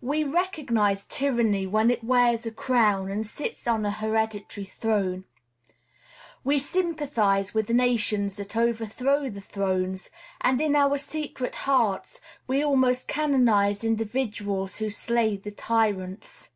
[0.00, 5.26] We recognize tyranny when it wears a crown and sits on an hereditary throne.
[6.42, 13.06] We sympathize with nations that overthrow the thrones, and in our secret hearts we almost
[13.06, 16.50] canonize individuals who slay the tyrants.